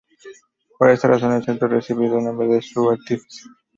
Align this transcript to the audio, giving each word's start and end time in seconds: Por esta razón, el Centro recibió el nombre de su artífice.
Por 0.79 0.89
esta 0.89 1.09
razón, 1.09 1.31
el 1.33 1.43
Centro 1.43 1.67
recibió 1.67 2.17
el 2.17 2.23
nombre 2.25 2.47
de 2.47 2.61
su 2.63 2.89
artífice. 2.89 3.43